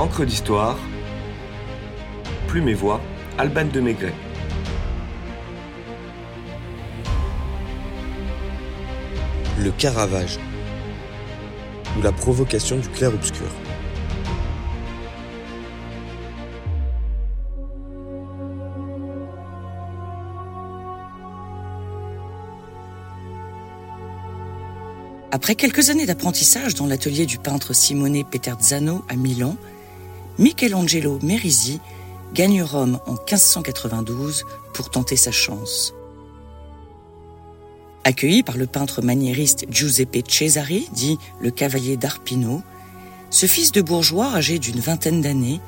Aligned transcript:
Encre 0.00 0.24
d'histoire, 0.24 0.78
Plume 2.48 2.70
et 2.70 2.74
Voix, 2.74 3.02
Alban 3.36 3.66
de 3.66 3.80
Maigret. 3.80 4.14
Le 9.58 9.70
Caravage 9.72 10.38
ou 11.98 12.02
la 12.02 12.12
provocation 12.12 12.78
du 12.78 12.88
clair-obscur. 12.88 13.44
Après 25.30 25.54
quelques 25.56 25.90
années 25.90 26.06
d'apprentissage 26.06 26.74
dans 26.74 26.86
l'atelier 26.86 27.26
du 27.26 27.36
peintre 27.36 27.74
Simone 27.74 28.24
Peterzano 28.24 29.04
à 29.10 29.16
Milan, 29.16 29.56
Michelangelo 30.40 31.18
Merisi 31.22 31.80
gagne 32.32 32.62
Rome 32.62 32.98
en 33.04 33.12
1592 33.12 34.46
pour 34.72 34.88
tenter 34.88 35.16
sa 35.16 35.30
chance. 35.30 35.92
Accueilli 38.04 38.42
par 38.42 38.56
le 38.56 38.66
peintre 38.66 39.02
maniériste 39.02 39.66
Giuseppe 39.70 40.26
Cesari, 40.26 40.88
dit 40.94 41.18
le 41.42 41.50
cavalier 41.50 41.98
d'Arpino, 41.98 42.62
ce 43.28 43.44
fils 43.44 43.70
de 43.70 43.82
bourgeois 43.82 44.32
âgé 44.32 44.58
d'une 44.58 44.80
vingtaine 44.80 45.20
d'années 45.20 45.60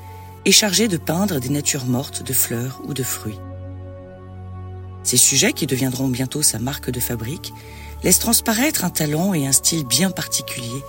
est 0.47 0.53
chargé 0.53 0.89
de 0.89 0.97
peindre 0.97 1.39
des 1.39 1.51
natures 1.51 1.85
mortes 1.85 2.23
de 2.23 2.33
fleurs 2.33 2.81
ou 2.87 2.95
de 2.95 3.03
fruits. 3.03 3.39
Ces 5.03 5.19
sujets, 5.19 5.53
qui 5.53 5.67
deviendront 5.67 6.09
bientôt 6.09 6.41
sa 6.41 6.59
marque 6.59 6.91
de 6.91 6.99
fabrique, 6.99 7.53
laisse 8.03 8.21
transparaître 8.21 8.87
un 8.87 8.91
talent 8.91 9.35
et 9.35 9.47
un 9.47 9.53
style 9.53 9.85
bien 9.85 10.11
particulier 10.11 10.83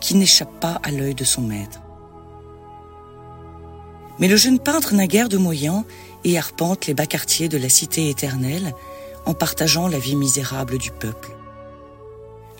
qui 0.00 0.14
n'échappe 0.14 0.60
pas 0.60 0.80
à 0.82 0.90
l'œil 0.90 1.14
de 1.14 1.24
son 1.24 1.42
maître. 1.42 1.80
Mais 4.18 4.28
le 4.28 4.36
jeune 4.36 4.58
peintre 4.58 4.94
n'a 4.94 5.06
guère 5.06 5.28
de 5.28 5.36
moyens 5.36 5.84
et 6.24 6.38
arpente 6.38 6.86
les 6.86 6.94
bas 6.94 7.06
quartiers 7.06 7.48
de 7.48 7.58
la 7.58 7.68
cité 7.68 8.10
éternelle 8.10 8.74
en 9.26 9.34
partageant 9.34 9.88
la 9.88 9.98
vie 9.98 10.16
misérable 10.16 10.78
du 10.78 10.90
peuple. 10.90 11.30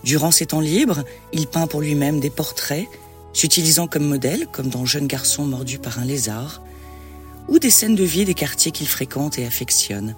Durant 0.05 0.31
ses 0.31 0.47
temps 0.47 0.61
libres, 0.61 1.05
il 1.33 1.47
peint 1.47 1.67
pour 1.67 1.81
lui-même 1.81 2.21
des 2.21 2.31
portraits, 2.31 2.87
s'utilisant 3.33 3.89
comme 3.89 4.05
modèle, 4.05 4.47
comme 4.53 4.69
dans 4.69 4.87
Jeune 4.87 5.07
garçon 5.07 5.45
mordu 5.45 5.79
par 5.79 5.99
un 5.99 6.05
lézard, 6.05 6.63
ou 7.49 7.59
des 7.59 7.71
scènes 7.71 7.97
de 7.97 8.05
vie 8.05 8.25
des 8.25 8.35
quartiers 8.35 8.73
qu'il 8.73 8.87
fréquente 8.87 9.39
et 9.39 9.47
affectionne, 9.47 10.15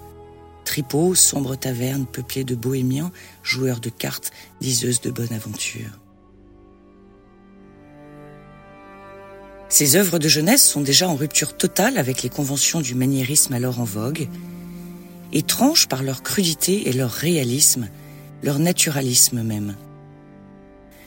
Tripot, 0.65 1.15
sombre 1.15 1.55
taverne 1.55 2.05
peuplée 2.05 2.43
de 2.43 2.55
bohémiens, 2.55 3.11
joueurs 3.43 3.79
de 3.79 3.89
cartes, 3.89 4.31
diseuses 4.61 5.01
de 5.01 5.11
bonne 5.11 5.33
aventure. 5.33 5.99
Ses 9.71 9.95
œuvres 9.95 10.19
de 10.19 10.27
jeunesse 10.27 10.67
sont 10.67 10.81
déjà 10.81 11.07
en 11.07 11.15
rupture 11.15 11.55
totale 11.55 11.97
avec 11.97 12.23
les 12.23 12.29
conventions 12.29 12.81
du 12.81 12.93
maniérisme 12.93 13.53
alors 13.53 13.79
en 13.79 13.85
vogue, 13.85 14.27
étranges 15.31 15.87
par 15.87 16.03
leur 16.03 16.23
crudité 16.23 16.89
et 16.89 16.91
leur 16.91 17.09
réalisme, 17.09 17.87
leur 18.43 18.59
naturalisme 18.59 19.43
même. 19.43 19.77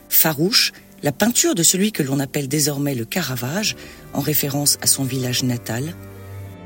Farouche, 0.08 0.72
la 1.02 1.12
peinture 1.12 1.54
de 1.54 1.62
celui 1.62 1.92
que 1.92 2.02
l'on 2.02 2.18
appelle 2.20 2.48
désormais 2.48 2.94
le 2.94 3.04
Caravage, 3.04 3.76
en 4.14 4.20
référence 4.20 4.78
à 4.80 4.86
son 4.86 5.04
village 5.04 5.42
natal, 5.42 5.94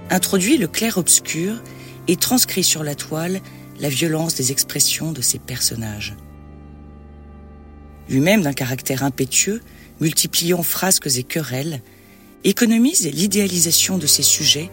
introduit 0.08 0.56
le 0.56 0.68
clair-obscur 0.68 1.60
et 2.06 2.14
transcrit 2.14 2.62
sur 2.62 2.84
la 2.84 2.94
toile 2.94 3.40
la 3.80 3.88
violence 3.88 4.36
des 4.36 4.52
expressions 4.52 5.10
de 5.10 5.20
ses 5.20 5.40
personnages. 5.40 6.14
Lui-même 8.08 8.42
d'un 8.42 8.52
caractère 8.52 9.02
impétueux, 9.02 9.60
multipliant 10.00 10.62
frasques 10.62 11.08
et 11.16 11.22
querelles, 11.22 11.82
économise 12.44 13.06
l'idéalisation 13.06 13.98
de 13.98 14.06
ses 14.06 14.22
sujets 14.22 14.70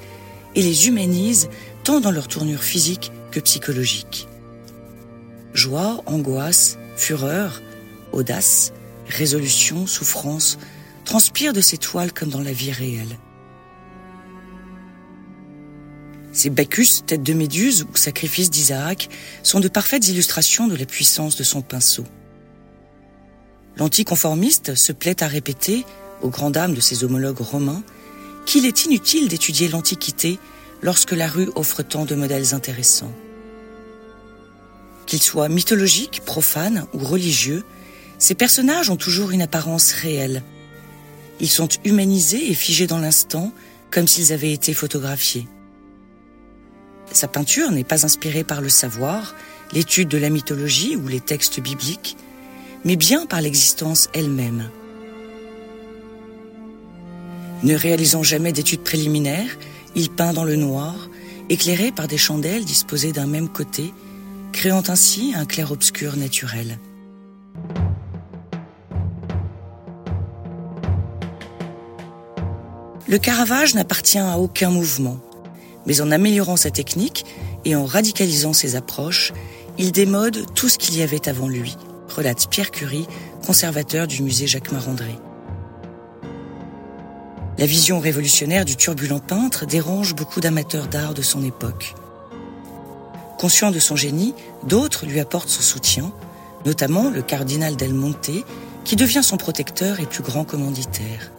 et 0.55 0.61
les 0.61 0.87
humanise 0.87 1.49
tant 1.83 1.99
dans 1.99 2.11
leur 2.11 2.27
tournure 2.27 2.63
physique 2.63 3.11
que 3.31 3.39
psychologique. 3.39 4.27
Joie, 5.53 6.01
angoisse, 6.05 6.77
fureur, 6.95 7.61
audace, 8.11 8.71
résolution, 9.07 9.87
souffrance 9.87 10.57
transpirent 11.03 11.53
de 11.53 11.61
ses 11.61 11.77
toiles 11.77 12.13
comme 12.13 12.29
dans 12.29 12.41
la 12.41 12.53
vie 12.53 12.71
réelle. 12.71 13.17
Ces 16.31 16.49
Bacchus, 16.49 17.03
tête 17.05 17.23
de 17.23 17.33
Méduse 17.33 17.85
ou 17.89 17.95
sacrifice 17.95 18.49
d'Isaac 18.49 19.07
sont 19.41 19.61
de 19.61 19.69
parfaites 19.69 20.09
illustrations 20.09 20.67
de 20.67 20.75
la 20.75 20.85
puissance 20.85 21.37
de 21.37 21.43
son 21.43 21.61
pinceau. 21.61 22.03
L'anticonformiste 23.77 24.75
se 24.75 24.91
plaît 24.91 25.21
à 25.21 25.27
répéter, 25.27 25.85
aux 26.21 26.29
grandes 26.29 26.53
dames 26.53 26.73
de 26.73 26.81
ses 26.81 27.03
homologues 27.03 27.41
romains, 27.41 27.83
qu'il 28.45 28.65
est 28.65 28.85
inutile 28.85 29.27
d'étudier 29.27 29.67
l'Antiquité 29.67 30.39
lorsque 30.81 31.11
la 31.11 31.27
rue 31.27 31.49
offre 31.55 31.83
tant 31.83 32.05
de 32.05 32.15
modèles 32.15 32.53
intéressants. 32.53 33.11
Qu'ils 35.05 35.21
soient 35.21 35.49
mythologiques, 35.49 36.21
profanes 36.25 36.85
ou 36.93 36.99
religieux, 36.99 37.63
ces 38.17 38.35
personnages 38.35 38.89
ont 38.89 38.95
toujours 38.95 39.31
une 39.31 39.41
apparence 39.41 39.91
réelle. 39.91 40.41
Ils 41.39 41.49
sont 41.49 41.67
humanisés 41.83 42.49
et 42.49 42.53
figés 42.53 42.87
dans 42.87 42.97
l'instant, 42.97 43.51
comme 43.91 44.07
s'ils 44.07 44.31
avaient 44.31 44.53
été 44.53 44.73
photographiés. 44.73 45.47
Sa 47.11 47.27
peinture 47.27 47.71
n'est 47.71 47.83
pas 47.83 48.05
inspirée 48.05 48.43
par 48.43 48.61
le 48.61 48.69
savoir, 48.69 49.35
l'étude 49.73 50.07
de 50.07 50.17
la 50.17 50.29
mythologie 50.29 50.95
ou 50.95 51.07
les 51.07 51.19
textes 51.19 51.59
bibliques, 51.59 52.17
mais 52.85 52.95
bien 52.95 53.25
par 53.25 53.41
l'existence 53.41 54.07
elle-même. 54.13 54.69
Ne 57.63 57.75
réalisant 57.75 58.23
jamais 58.23 58.53
d'études 58.53 58.83
préliminaires, 58.83 59.57
il 59.95 60.09
peint 60.09 60.33
dans 60.33 60.43
le 60.43 60.55
noir, 60.55 60.95
éclairé 61.49 61.91
par 61.91 62.07
des 62.07 62.17
chandelles 62.17 62.63
disposées 62.63 63.11
d'un 63.11 63.27
même 63.27 63.49
côté, 63.49 63.93
créant 64.51 64.83
ainsi 64.87 65.33
un 65.35 65.45
clair-obscur 65.45 66.15
naturel. 66.15 66.79
Le 73.07 73.17
Caravage 73.19 73.75
n'appartient 73.75 74.17
à 74.17 74.37
aucun 74.39 74.69
mouvement. 74.69 75.19
Mais 75.85 76.01
en 76.01 76.11
améliorant 76.11 76.57
sa 76.57 76.71
technique 76.71 77.25
et 77.63 77.75
en 77.75 77.85
radicalisant 77.85 78.53
ses 78.53 78.75
approches, 78.75 79.31
il 79.77 79.91
démode 79.91 80.45
tout 80.55 80.69
ce 80.69 80.79
qu'il 80.79 80.97
y 80.97 81.03
avait 81.03 81.29
avant 81.29 81.47
lui, 81.47 81.77
Pierre 82.49 82.71
Curie, 82.71 83.07
conservateur 83.45 84.07
du 84.07 84.21
musée 84.23 84.47
Jacques 84.47 84.71
Marandré. 84.71 85.19
La 87.57 87.65
vision 87.65 87.99
révolutionnaire 87.99 88.63
du 88.63 88.75
turbulent 88.77 89.19
peintre 89.19 89.65
dérange 89.65 90.15
beaucoup 90.15 90.39
d'amateurs 90.39 90.87
d'art 90.87 91.13
de 91.13 91.21
son 91.21 91.43
époque. 91.43 91.93
Conscient 93.37 93.71
de 93.71 93.79
son 93.79 93.95
génie, 93.95 94.33
d'autres 94.63 95.05
lui 95.05 95.19
apportent 95.19 95.49
son 95.49 95.61
soutien, 95.61 96.11
notamment 96.65 97.09
le 97.09 97.21
cardinal 97.21 97.75
Del 97.75 97.93
Monte, 97.93 98.31
qui 98.85 98.95
devient 98.95 99.23
son 99.23 99.37
protecteur 99.37 99.99
et 99.99 100.05
plus 100.05 100.23
grand 100.23 100.45
commanditaire. 100.45 101.31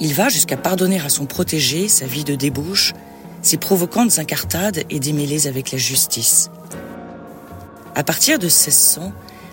Il 0.00 0.12
va 0.12 0.28
jusqu'à 0.28 0.58
pardonner 0.58 1.00
à 1.00 1.08
son 1.08 1.24
protégé 1.24 1.88
sa 1.88 2.06
vie 2.06 2.24
de 2.24 2.34
débauche 2.34 2.92
ses 3.40 3.56
provocantes 3.56 4.18
incartades 4.18 4.82
et 4.90 4.98
démêlées 4.98 5.46
avec 5.46 5.72
la 5.72 5.78
justice. 5.78 6.50
À 7.94 8.02
partir 8.02 8.38
de 8.38 8.44
1600, 8.46 9.12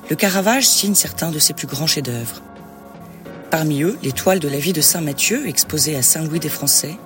le 0.10 0.16
Caravage 0.16 0.68
signe 0.68 0.96
certains 0.96 1.32
de 1.32 1.40
ses 1.40 1.54
plus 1.54 1.68
grands 1.68 1.88
chefs-d'œuvre. 1.88 2.42
Parmi 3.50 3.84
eux, 3.84 3.98
les 4.04 4.12
toiles 4.12 4.40
de 4.40 4.48
la 4.48 4.58
vie 4.58 4.74
de 4.74 4.82
Saint 4.82 5.02
Matthieu 5.02 5.48
exposées 5.48 5.96
à 5.96 6.02
Saint-Louis 6.02 6.40
des 6.40 6.50
Français, 6.50 6.98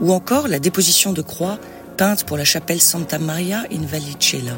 ou 0.00 0.12
encore 0.12 0.48
la 0.48 0.58
déposition 0.58 1.12
de 1.12 1.22
croix 1.22 1.58
peinte 1.96 2.24
pour 2.24 2.36
la 2.36 2.44
chapelle 2.44 2.80
Santa 2.80 3.18
Maria 3.18 3.64
in 3.72 3.84
Vallicella. 3.84 4.56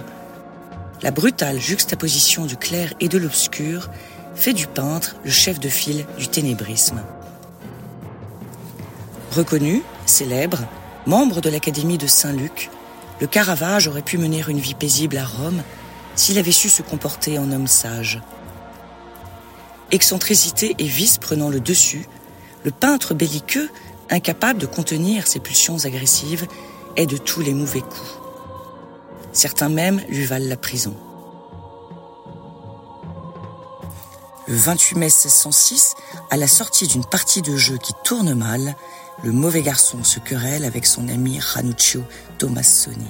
La 1.02 1.10
brutale 1.10 1.60
juxtaposition 1.60 2.46
du 2.46 2.56
clair 2.56 2.94
et 3.00 3.08
de 3.08 3.18
l'obscur 3.18 3.90
fait 4.34 4.52
du 4.52 4.66
peintre 4.66 5.16
le 5.24 5.30
chef 5.30 5.58
de 5.58 5.68
file 5.68 6.06
du 6.18 6.28
ténébrisme. 6.28 7.02
Reconnu, 9.32 9.82
célèbre, 10.06 10.60
Membre 11.04 11.40
de 11.40 11.50
l'Académie 11.50 11.98
de 11.98 12.06
Saint-Luc, 12.06 12.70
le 13.20 13.26
Caravage 13.26 13.88
aurait 13.88 14.02
pu 14.02 14.18
mener 14.18 14.44
une 14.46 14.60
vie 14.60 14.74
paisible 14.74 15.16
à 15.16 15.24
Rome 15.24 15.62
s'il 16.14 16.38
avait 16.38 16.52
su 16.52 16.68
se 16.68 16.82
comporter 16.82 17.38
en 17.38 17.50
homme 17.52 17.66
sage. 17.66 18.20
Excentricité 19.90 20.74
et 20.78 20.86
vice 20.86 21.18
prenant 21.18 21.50
le 21.50 21.60
dessus, 21.60 22.06
le 22.64 22.70
peintre 22.70 23.14
belliqueux, 23.14 23.68
incapable 24.10 24.60
de 24.60 24.66
contenir 24.66 25.26
ses 25.26 25.40
pulsions 25.40 25.84
agressives, 25.84 26.46
est 26.96 27.06
de 27.06 27.16
tous 27.16 27.40
les 27.40 27.54
mauvais 27.54 27.80
coups. 27.80 28.18
Certains 29.32 29.68
même 29.68 30.00
lui 30.08 30.24
valent 30.24 30.48
la 30.48 30.56
prison. 30.56 30.94
Le 34.48 34.56
28 34.56 34.96
mai 34.96 35.06
1606, 35.06 35.94
à 36.30 36.36
la 36.36 36.48
sortie 36.48 36.86
d'une 36.86 37.04
partie 37.04 37.42
de 37.42 37.56
jeu 37.56 37.78
qui 37.78 37.92
tourne 38.04 38.34
mal, 38.34 38.76
le 39.22 39.32
mauvais 39.32 39.62
garçon 39.62 40.04
se 40.04 40.18
querelle 40.18 40.64
avec 40.64 40.84
son 40.84 41.08
ami 41.08 41.38
Ranuccio 41.38 42.02
Tomassoni 42.38 43.06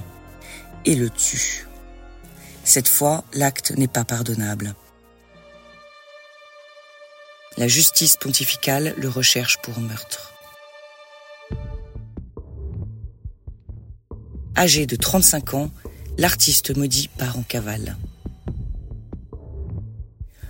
et 0.84 0.94
le 0.94 1.08
tue. 1.10 1.66
Cette 2.64 2.88
fois, 2.88 3.24
l'acte 3.34 3.72
n'est 3.72 3.88
pas 3.88 4.04
pardonnable. 4.04 4.74
La 7.58 7.68
justice 7.68 8.16
pontificale 8.16 8.94
le 8.96 9.08
recherche 9.08 9.58
pour 9.62 9.78
meurtre. 9.78 10.32
Âgé 14.56 14.86
de 14.86 14.96
35 14.96 15.54
ans, 15.54 15.70
l'artiste 16.18 16.76
maudit 16.76 17.08
part 17.08 17.38
en 17.38 17.42
cavale. 17.42 17.96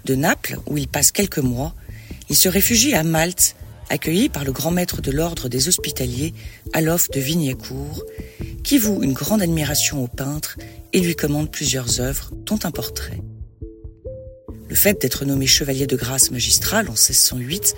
De 0.05 0.15
Naples, 0.15 0.59
où 0.67 0.77
il 0.77 0.89
passe 0.89 1.13
quelques 1.13 1.39
mois, 1.39 1.75
il 2.29 2.37
se 2.37 2.49
réfugie 2.49 2.95
à 2.95 3.05
Malte, 3.05 3.57
accueilli 3.93 4.31
par 4.31 4.45
le 4.45 4.53
grand 4.53 4.71
maître 4.71 5.03
de 5.03 5.11
l'ordre 5.11 5.51
des 5.51 5.69
hospitaliers, 5.69 6.33
Alof 6.73 7.11
de 7.11 7.21
Vignacourt, 7.21 8.05
qui 8.65 8.79
voue 8.79 9.03
une 9.03 9.13
grande 9.13 9.43
admiration 9.43 10.03
au 10.03 10.07
peintre 10.07 10.57
et 10.95 11.01
lui 11.01 11.15
commande 11.15 11.51
plusieurs 11.51 12.01
œuvres, 12.01 12.31
dont 12.47 12.59
un 12.65 12.71
portrait. 12.71 13.21
Le 14.71 14.75
fait 14.75 15.01
d'être 15.03 15.27
nommé 15.27 15.47
chevalier 15.47 15.87
de 15.87 15.97
grâce 15.97 16.31
magistrale 16.31 16.89
en 16.89 16.93
1608 16.93 17.75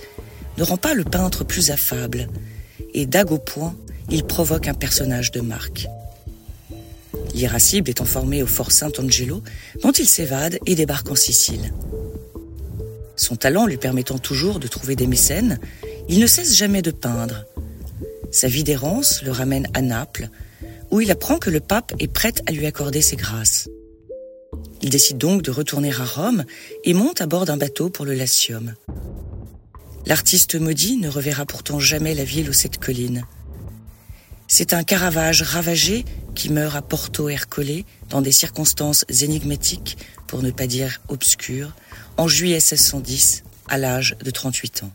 ne 0.57 0.63
rend 0.63 0.77
pas 0.77 0.95
le 0.95 1.03
peintre 1.03 1.43
plus 1.43 1.73
affable, 1.73 2.29
et 2.95 3.07
dague 3.07 3.33
au 3.33 3.39
poing, 3.39 3.75
il 4.09 4.23
provoque 4.23 4.69
un 4.69 4.75
personnage 4.75 5.33
de 5.33 5.41
marque. 5.41 5.89
L'irascible 7.35 7.91
étant 7.91 8.05
formé 8.05 8.41
au 8.41 8.47
fort 8.47 8.71
Saint-Angelo, 8.71 9.43
dont 9.83 9.91
il 9.91 10.09
s'évade 10.09 10.61
et 10.65 10.77
débarque 10.77 11.11
en 11.11 11.17
Sicile. 11.17 11.73
Son 13.17 13.37
talent 13.37 13.67
lui 13.67 13.77
permettant 13.77 14.19
toujours 14.19 14.61
de 14.61 14.69
trouver 14.69 14.97
des 14.97 15.07
mécènes, 15.07 15.59
il 16.09 16.19
ne 16.19 16.27
cesse 16.27 16.57
jamais 16.57 16.83
de 16.83 16.91
peindre. 16.91 17.45
Sa 18.31 18.49
vie 18.49 18.65
d'errance 18.65 19.23
le 19.23 19.31
ramène 19.31 19.69
à 19.75 19.83
Naples, 19.83 20.29
où 20.91 21.01
il 21.01 21.11
apprend 21.11 21.39
que 21.39 21.51
le 21.51 21.61
pape 21.61 21.93
est 21.99 22.13
prêt 22.13 22.35
à 22.47 22.53
lui 22.53 22.67
accorder 22.67 23.01
ses 23.01 23.17
grâces. 23.17 23.69
Il 24.83 24.91
décide 24.91 25.19
donc 25.19 25.43
de 25.43 25.51
retourner 25.51 25.93
à 25.93 26.05
Rome 26.05 26.45
et 26.85 26.95
monte 26.95 27.21
à 27.21 27.27
bord 27.27 27.47
d'un 27.47 27.57
bateau 27.57 27.91
pour 27.91 28.05
le 28.05 28.15
Latium. 28.15 28.75
L'artiste 30.07 30.57
maudit 30.57 30.97
ne 30.99 31.09
reverra 31.09 31.47
pourtant 31.47 31.81
jamais 31.81 32.15
la 32.15 32.25
ville 32.25 32.51
aux 32.51 32.55
sept 32.55 32.79
collines. 32.79 33.25
C'est 34.47 34.75
un 34.75 34.85
Caravage 34.85 35.43
ravagé 35.43 36.05
qui 36.35 36.51
meurt 36.51 36.77
à 36.77 36.83
Porto 36.83 37.29
Ercole 37.31 37.85
dans 38.11 38.21
des 38.21 38.33
circonstances 38.33 39.07
énigmatiques, 39.23 39.97
pour 40.27 40.43
ne 40.43 40.51
pas 40.51 40.67
dire 40.67 41.01
obscures, 41.09 41.73
en 42.17 42.29
juillet 42.29 42.57
1610, 42.57 43.45
à 43.69 43.79
l'âge 43.79 44.17
de 44.23 44.31
38 44.31 44.83
ans. 44.83 44.93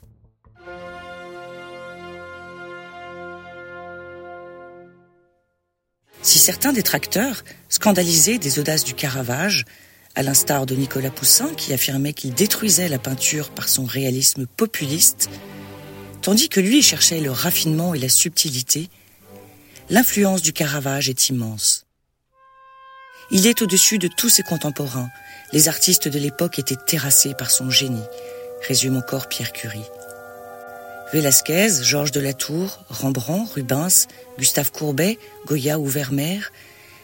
Si 6.29 6.37
certains 6.37 6.73
détracteurs, 6.73 7.43
scandalisés 7.69 8.37
des 8.37 8.59
audaces 8.59 8.83
du 8.83 8.93
Caravage, 8.93 9.65
à 10.13 10.21
l'instar 10.21 10.67
de 10.67 10.75
Nicolas 10.75 11.09
Poussin 11.09 11.49
qui 11.55 11.73
affirmait 11.73 12.13
qu'il 12.13 12.35
détruisait 12.35 12.87
la 12.87 12.99
peinture 12.99 13.49
par 13.49 13.67
son 13.67 13.83
réalisme 13.83 14.45
populiste, 14.45 15.27
tandis 16.21 16.47
que 16.47 16.59
lui 16.59 16.83
cherchait 16.83 17.19
le 17.19 17.31
raffinement 17.31 17.95
et 17.95 17.97
la 17.97 18.09
subtilité, 18.09 18.91
l'influence 19.89 20.43
du 20.43 20.53
Caravage 20.53 21.09
est 21.09 21.29
immense. 21.29 21.87
Il 23.31 23.47
est 23.47 23.63
au-dessus 23.63 23.97
de 23.97 24.07
tous 24.07 24.29
ses 24.29 24.43
contemporains. 24.43 25.09
Les 25.51 25.67
artistes 25.67 26.09
de 26.09 26.19
l'époque 26.19 26.59
étaient 26.59 26.75
terrassés 26.75 27.33
par 27.33 27.49
son 27.49 27.71
génie, 27.71 28.05
résume 28.67 28.97
encore 28.97 29.29
Pierre 29.29 29.51
Curie. 29.51 29.89
Velasquez, 31.11 31.81
Georges 31.81 32.11
de 32.11 32.19
Latour, 32.19 32.83
Rembrandt, 32.89 33.53
Rubens, 33.55 34.07
Gustave 34.37 34.71
Courbet, 34.71 35.17
Goya 35.47 35.79
ou 35.79 35.85
Vermeer 35.85 36.51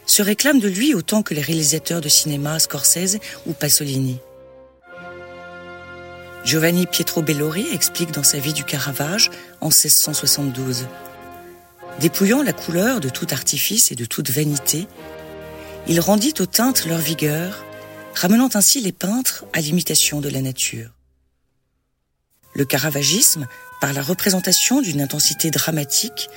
se 0.05 0.21
réclament 0.21 0.59
de 0.59 0.67
lui 0.67 0.93
autant 0.93 1.23
que 1.23 1.33
les 1.33 1.41
réalisateurs 1.41 2.01
de 2.01 2.09
cinéma 2.09 2.59
Scorsese 2.59 3.17
ou 3.47 3.53
Pasolini. 3.53 4.19
Giovanni 6.43 6.85
Pietro 6.85 7.23
Bellori 7.23 7.65
explique 7.73 8.11
dans 8.11 8.23
sa 8.23 8.37
vie 8.37 8.53
du 8.53 8.63
Caravage 8.63 9.31
en 9.61 9.69
1672 9.69 10.85
Dépouillant 11.99 12.43
la 12.43 12.53
couleur 12.53 12.99
de 12.99 13.09
tout 13.09 13.27
artifice 13.31 13.91
et 13.91 13.95
de 13.95 14.05
toute 14.05 14.29
vanité, 14.29 14.87
il 15.87 15.99
rendit 15.99 16.33
aux 16.39 16.45
teintes 16.45 16.85
leur 16.85 16.99
vigueur, 16.99 17.63
ramenant 18.13 18.49
ainsi 18.53 18.81
les 18.81 18.91
peintres 18.91 19.45
à 19.53 19.61
l'imitation 19.61 20.21
de 20.21 20.29
la 20.29 20.41
nature. 20.41 20.94
Le 22.55 22.63
caravagisme, 22.63 23.47
par 23.81 23.91
la 23.91 24.01
représentation 24.01 24.81
d'une 24.81 25.01
intensité 25.01 25.51
dramatique 25.51 26.29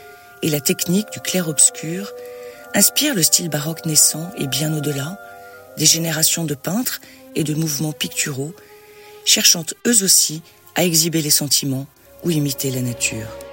et 0.43 0.50
la 0.50 0.61
technique 0.61 1.06
du 1.12 1.20
clair-obscur, 1.20 2.12
inspire 2.75 3.15
le 3.15 3.23
style 3.23 3.49
baroque 3.49 3.87
naissant 3.87 4.31
et 4.37 4.49
bien 4.49 4.76
au-delà, 4.76 5.17
des 5.76 5.87
générations 5.87 6.44
de 6.44 6.55
peintres 6.55 7.00
et 7.37 7.44
de 7.44 7.55
mouvements 7.55 7.93
picturaux, 7.93 8.53
cherchant 9.25 9.65
eux 9.87 10.03
aussi 10.03 10.43
à 10.75 10.85
exhiber 10.85 11.23
les 11.23 11.31
sentiments 11.31 11.87
ou 12.25 12.31
imiter 12.31 12.70
la 12.73 12.82
nature. 12.82 13.47